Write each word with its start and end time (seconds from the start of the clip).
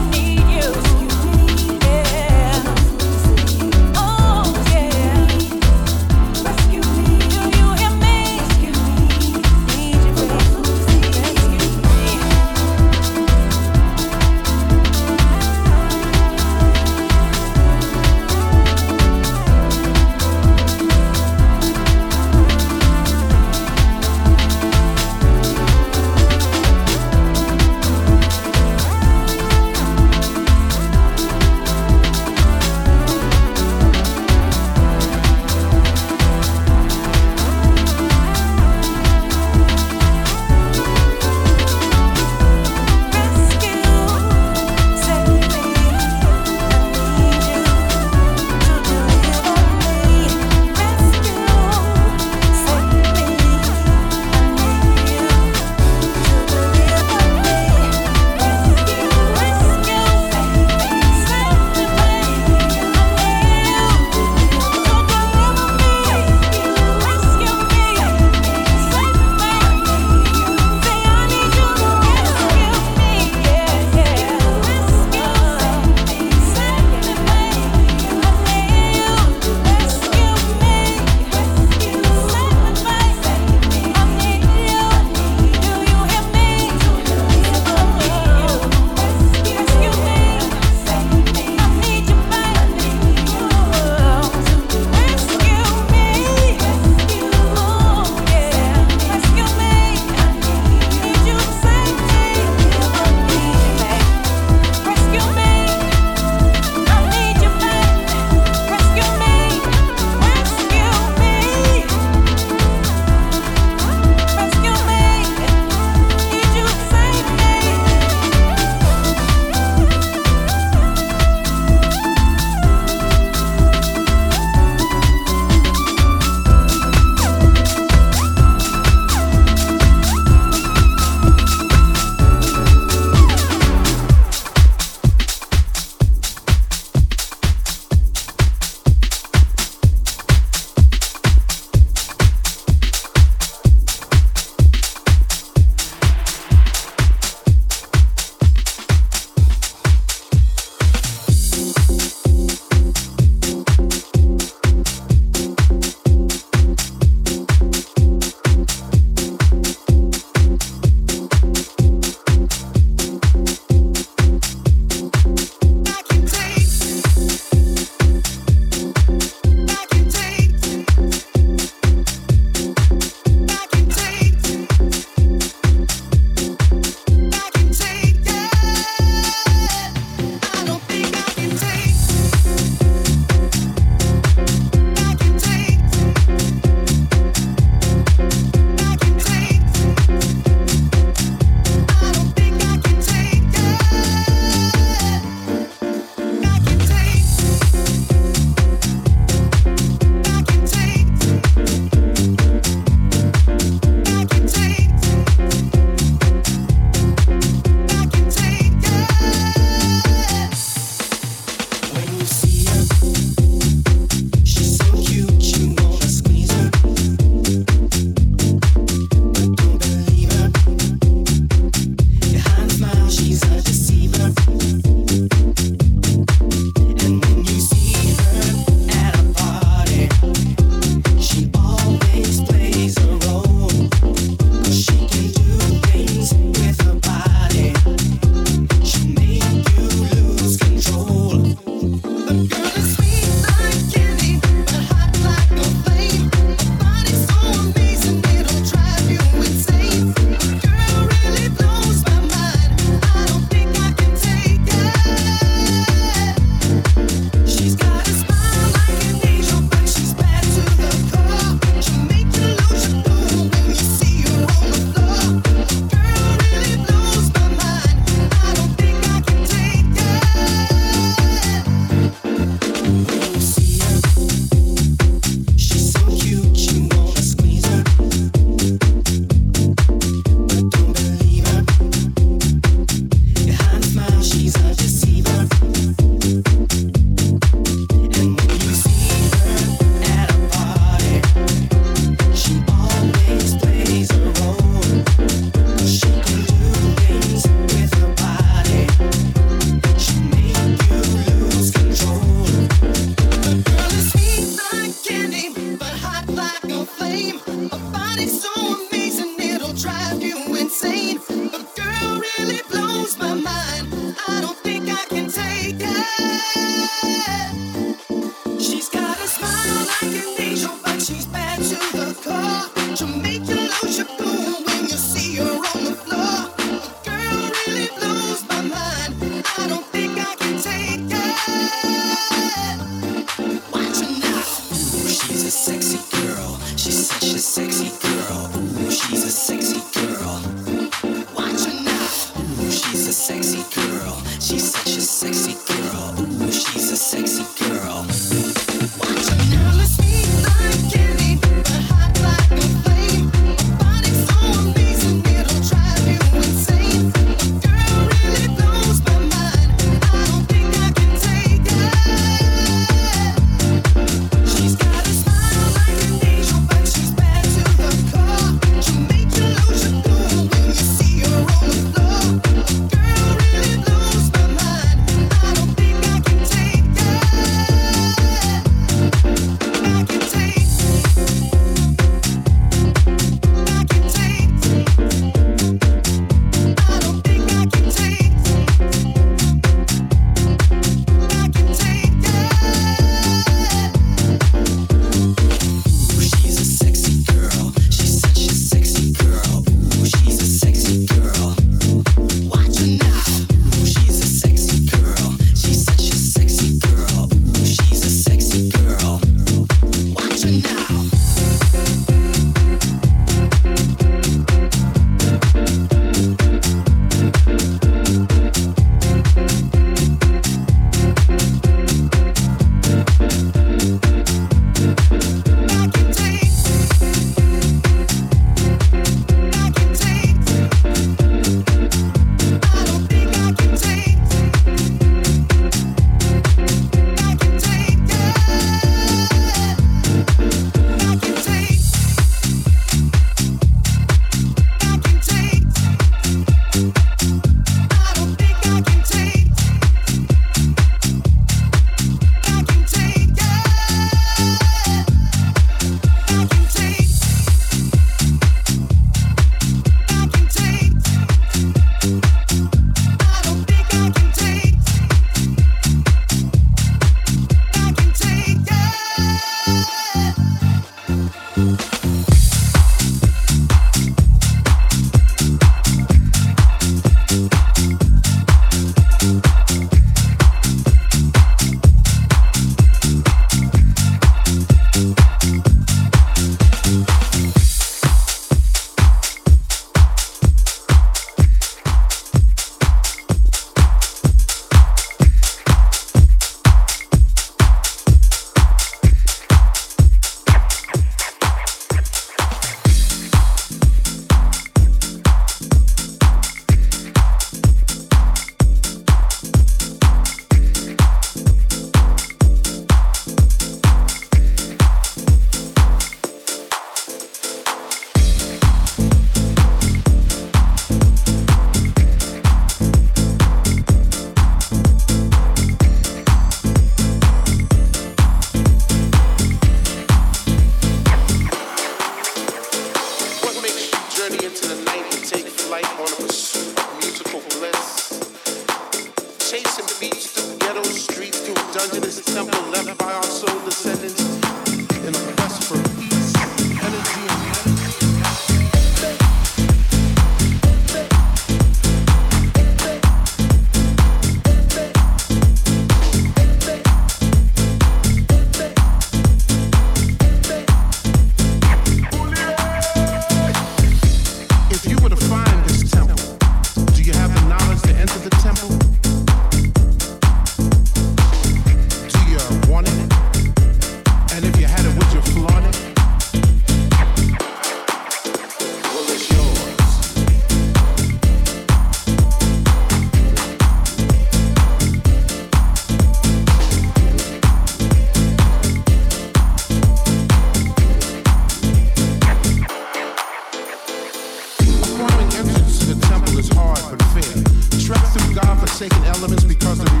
Your 598.81 598.89
pursuit 598.89 599.63
of 599.63 599.77
the 599.77 600.00